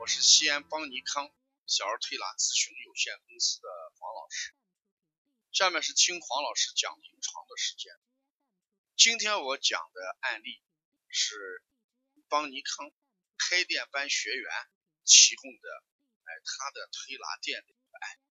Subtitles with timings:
[0.00, 1.30] 我是西安邦尼康
[1.66, 3.68] 小儿推拿咨询有限公司的
[3.98, 4.54] 黄老师。
[5.52, 7.92] 下面是听黄老师讲临床的时间。
[8.96, 10.62] 今天我讲的案例
[11.10, 11.62] 是
[12.30, 12.90] 邦尼康
[13.36, 14.50] 开店班学员
[15.04, 15.68] 提供的，
[16.24, 18.22] 哎，他的推拿店的一个案例。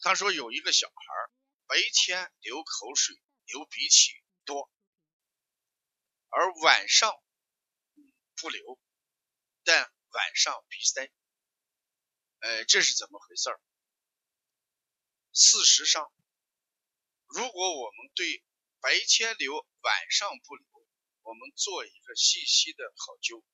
[0.00, 0.94] 他说有一个小孩
[1.68, 4.68] 白天流口水、流鼻涕多，
[6.30, 7.14] 而晚上
[8.34, 8.76] 不流。
[9.62, 11.12] 但晚上鼻塞，
[12.40, 13.60] 呃，这是怎么回事儿？
[15.32, 16.10] 事实上，
[17.26, 18.42] 如果我们对
[18.80, 20.66] 白天流、晚上不流，
[21.22, 23.44] 我们做一个细细的考究，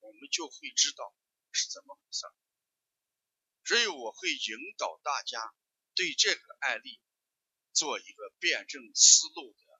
[0.00, 1.14] 我们就会知道
[1.52, 2.34] 是怎么回事儿。
[3.64, 5.54] 所以我会引导大家
[5.94, 7.00] 对这个案例
[7.72, 9.72] 做一个辩证思路的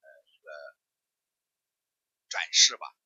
[0.00, 0.76] 呃一个
[2.28, 2.97] 展示吧。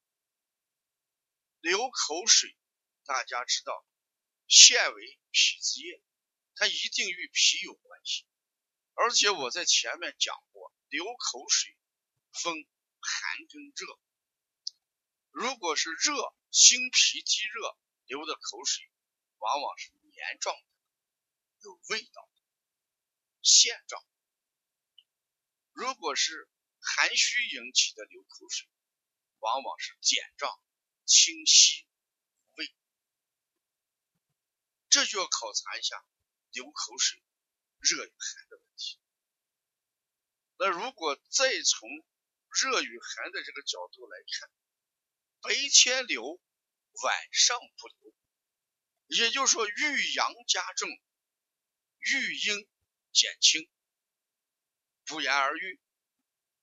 [1.63, 2.57] 流口水，
[3.05, 3.87] 大家知道，
[4.49, 6.03] 现为脾之液，
[6.57, 8.27] 它一定与脾有关系。
[8.95, 11.79] 而且我在前面讲过，流口水
[12.33, 12.53] 分
[12.99, 14.01] 寒跟热。
[15.31, 18.91] 如果是热，心脾积热流的口水，
[19.39, 20.65] 往往是黏状的，
[21.61, 22.43] 有味道的，
[23.41, 24.05] 线状。
[25.71, 28.69] 如果是寒虚引起的流口水，
[29.39, 30.61] 往往是碱状。
[31.05, 31.87] 清晰
[32.55, 32.75] 无味，
[34.89, 36.03] 这就要考察一下
[36.53, 37.23] 流口水
[37.79, 38.99] 热与寒的问题。
[40.59, 41.89] 那如果再从
[42.61, 44.51] 热与寒的这个角度来看，
[45.41, 46.41] 白天流，
[47.03, 48.15] 晚上不流，
[49.07, 50.89] 也就是说遇阳加重，
[51.99, 52.69] 遇阴
[53.13, 53.69] 减轻，
[55.05, 55.81] 不言而喻。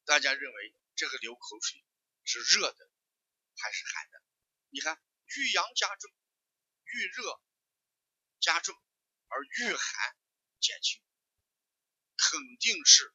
[0.05, 1.83] 大家认为这个流口水
[2.23, 2.89] 是热的
[3.57, 4.22] 还是寒的？
[4.72, 6.12] 你看，遇阳加重，
[6.85, 7.41] 遇热
[8.40, 8.75] 加重，
[9.28, 10.16] 而遇寒
[10.59, 11.02] 减轻，
[12.16, 13.12] 肯定是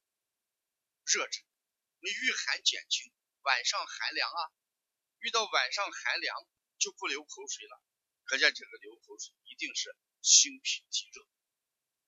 [1.04, 1.44] 热症。
[2.00, 3.12] 你遇寒减轻，
[3.42, 4.42] 晚上寒凉啊，
[5.20, 6.36] 遇到晚上寒凉
[6.78, 7.82] 就不流口水了，
[8.24, 11.22] 可见这个流口水一定是心脾积热。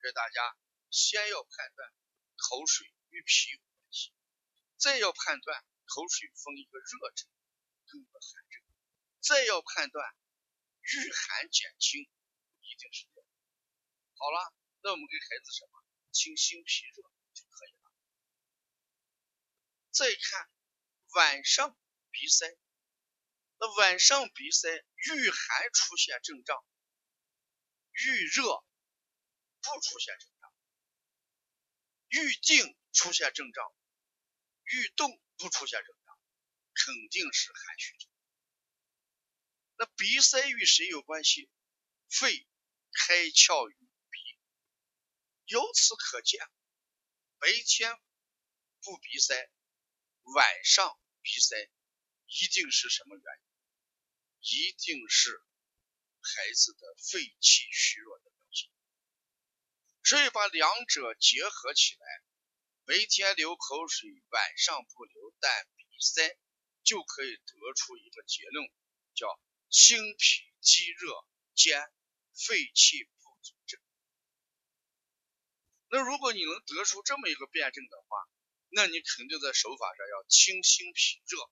[0.01, 0.57] 这大家
[0.91, 1.89] 先要判断
[2.35, 4.13] 口水与脾有关系，
[4.75, 7.29] 再要判断口水分一个热症
[7.87, 8.66] 跟一个寒症。
[9.19, 10.15] 再要判断
[10.81, 13.21] 御寒减轻，一定是热。
[14.15, 17.91] 好了，那我们给孩子什么清心脾热就可以了。
[19.91, 20.49] 再看
[21.15, 21.77] 晚上
[22.11, 22.57] 鼻塞，
[23.59, 26.65] 那晚上鼻塞遇寒出现症状，
[27.91, 28.43] 遇热
[29.61, 30.53] 不出现症状，
[32.09, 33.75] 遇定出现症状，
[34.63, 36.19] 遇动不出现症状，
[36.73, 38.09] 肯定是寒虚症。
[39.97, 41.49] 鼻塞与谁有关系？
[42.07, 42.47] 肺
[42.93, 44.19] 开窍于鼻，
[45.45, 46.39] 由此可见，
[47.39, 47.99] 白天
[48.83, 49.33] 不鼻塞，
[50.35, 51.71] 晚上鼻塞，
[52.27, 53.23] 一定是什么原
[54.39, 54.69] 因？
[54.69, 55.41] 一定是
[56.21, 58.69] 孩子的肺气虚弱的表现。
[60.03, 62.05] 所以把两者结合起来，
[62.85, 66.37] 白天流口水，晚上不流，但鼻塞，
[66.83, 68.71] 就可以得出一个结论，
[69.15, 69.41] 叫。
[69.69, 71.81] 心脾积热兼
[72.33, 73.79] 肺气不足症。
[75.89, 78.17] 那如果你能得出这么一个辩证的话，
[78.69, 81.49] 那你肯定在手法上要清心脾热，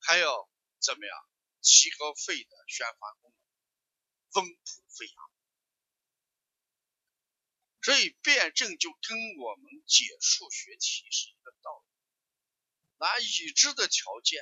[0.00, 0.50] 还要
[0.80, 1.16] 怎么样
[1.60, 5.14] 提高肺的宣发功能，温补肺阳。
[7.82, 11.88] 所以辩证就跟我们解数学题是一个道理，
[12.98, 14.40] 拿已知的条件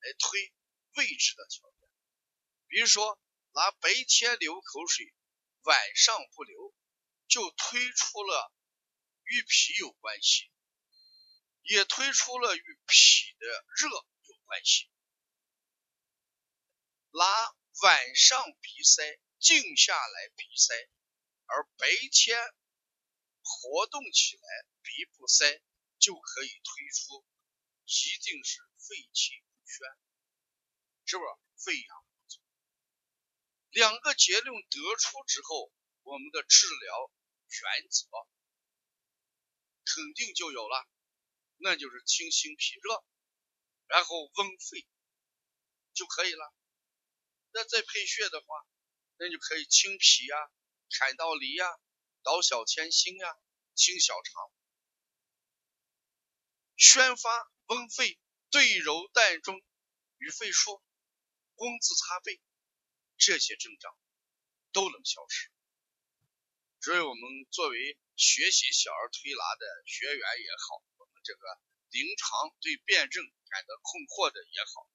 [0.00, 0.52] 来推
[0.94, 1.81] 未知的条件。
[2.72, 3.20] 比如说，
[3.52, 5.12] 拿白天流口水，
[5.64, 6.74] 晚上不流，
[7.28, 8.50] 就推出了
[9.24, 10.50] 与脾有关系，
[11.64, 13.46] 也推出了与脾的
[13.76, 14.88] 热有关系。
[17.10, 17.26] 拿
[17.82, 20.74] 晚上鼻塞，静下来鼻塞，
[21.44, 22.38] 而白天
[23.42, 24.48] 活动起来
[24.80, 25.60] 鼻不塞，
[25.98, 27.22] 就可以推出
[27.84, 29.86] 一定是肺气不宣，
[31.04, 31.28] 是不是
[31.66, 32.11] 肺阳？
[33.72, 35.72] 两个结论得出之后，
[36.02, 37.10] 我们的治疗
[37.48, 38.06] 原则
[39.86, 40.86] 肯定就有了，
[41.56, 43.02] 那就是清心脾热，
[43.86, 44.86] 然后温肺
[45.94, 46.54] 就可以了。
[47.52, 48.46] 那再配穴的话，
[49.16, 50.36] 那就可以清脾呀、
[50.90, 51.64] 坎道离呀、
[52.22, 53.26] 导小天心呀、
[53.74, 54.52] 清小肠，
[56.76, 58.18] 宣发温肺，
[58.50, 59.62] 对揉膻中
[60.18, 60.82] 与肺腧，
[61.54, 62.38] 工字擦背。
[63.24, 63.94] 这些症状
[64.72, 65.48] 都能消失。
[66.80, 67.22] 所以，我们
[67.52, 71.40] 作为学习小儿推拿的学员也好，我们这个
[71.90, 74.90] 临床对辩证感到困惑的也好，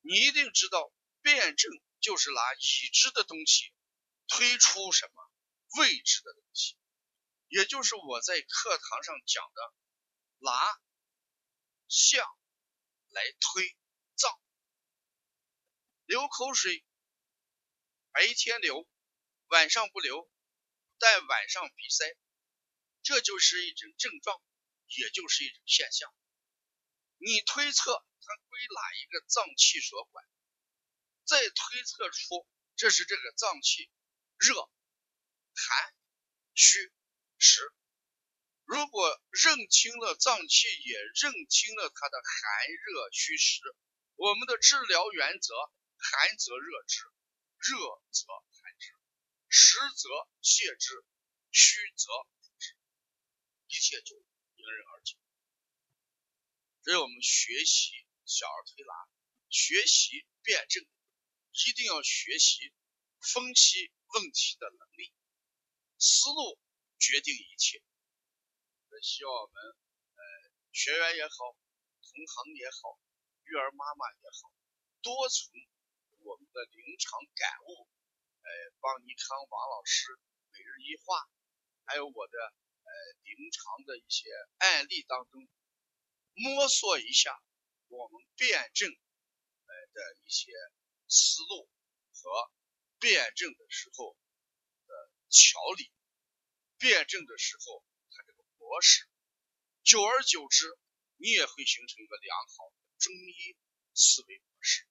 [0.00, 0.90] 你一定知道，
[1.20, 1.70] 辩证
[2.00, 3.74] 就是拿已知的东西
[4.28, 5.30] 推出什么
[5.76, 6.78] 未知的东西，
[7.48, 9.74] 也就是我在课堂上讲的
[10.38, 10.80] 拿
[11.88, 12.24] 相
[13.08, 13.76] 来推
[14.14, 14.40] 脏，
[16.06, 16.82] 流口水，
[18.18, 18.84] 白天流，
[19.46, 20.28] 晚上不流，
[20.98, 22.04] 但晚上鼻塞，
[23.00, 24.42] 这就是一种症状，
[24.88, 26.12] 也就是一种现象。
[27.18, 30.24] 你推测它归哪一个脏器所管，
[31.26, 32.44] 再推测出
[32.74, 33.88] 这是这个脏器
[34.36, 34.68] 热、
[35.54, 35.94] 寒、
[36.54, 36.92] 虚、
[37.38, 37.72] 实。
[38.64, 43.60] 如果认清了脏器，也认清了它的寒热虚实，
[44.16, 45.54] 我们的治疗原则：
[45.96, 47.04] 寒则热之，
[47.58, 47.76] 热
[48.10, 48.94] 则寒之，
[49.48, 50.08] 实则
[50.40, 51.04] 泻之，
[51.50, 52.06] 虚则
[52.40, 52.76] 补之，
[53.66, 55.18] 一切就迎刃而解。
[56.82, 58.92] 所以我们学习小儿推拿，
[59.50, 60.86] 学习辩证，
[61.66, 62.72] 一定要学习
[63.20, 65.12] 分析问题的能力。
[65.98, 66.58] 思路
[66.98, 67.82] 决定一切。
[69.02, 70.20] 希望我们呃
[70.72, 71.34] 学员也好，
[72.02, 72.98] 同行也好，
[73.44, 74.50] 育儿妈妈也好，
[75.02, 75.52] 多从
[76.28, 77.88] 我们的临床感悟，
[78.44, 78.48] 呃，
[78.80, 80.12] 邦尼康王老师
[80.52, 81.24] 每日一话，
[81.86, 82.36] 还有我的
[82.84, 82.90] 呃
[83.24, 84.28] 临床的一些
[84.58, 85.48] 案例当中。
[86.34, 87.32] 摸索一下
[87.88, 90.52] 我们辩证呃的一些
[91.08, 91.66] 思路
[92.12, 92.52] 和
[93.00, 94.14] 辩证的时候
[94.86, 95.90] 的条理，
[96.76, 99.08] 辩证的时候它这个模式，
[99.82, 100.78] 久而久之，
[101.16, 103.56] 你也会形成一个良好的中医
[103.94, 104.86] 思维模式。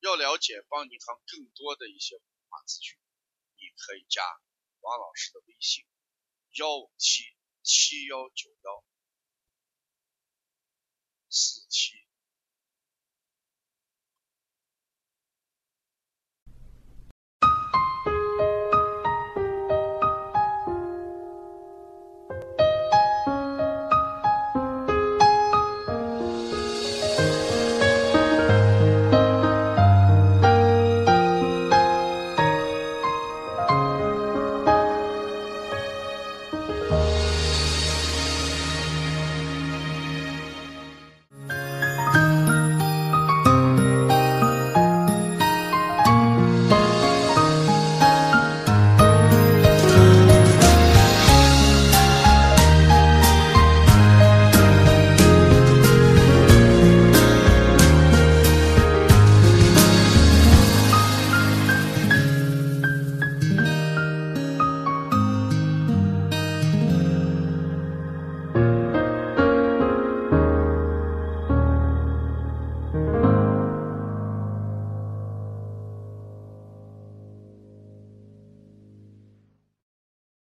[0.00, 2.98] 要了解邦尼康更多的一些文化资讯，
[3.56, 4.22] 你可以加
[4.80, 5.84] 王老师的微信：
[6.58, 7.24] 幺五七
[7.62, 8.84] 七幺九幺。
[11.28, 11.99] 四七。